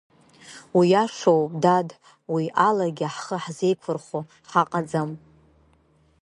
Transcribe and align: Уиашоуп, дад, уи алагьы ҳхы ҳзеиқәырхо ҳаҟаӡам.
Уиашоуп, 0.77 1.51
дад, 1.63 1.89
уи 2.33 2.45
алагьы 2.67 3.07
ҳхы 3.15 3.37
ҳзеиқәырхо 3.43 4.19
ҳаҟаӡам. 4.49 5.11